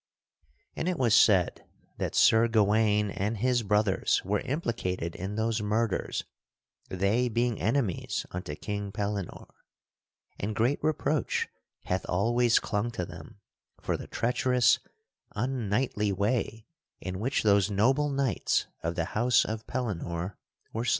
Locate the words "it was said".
0.89-1.63